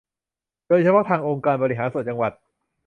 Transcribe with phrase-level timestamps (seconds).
[0.67, 2.31] โดยเฉพาะทางองค์การบริหารส่วนจังหวัด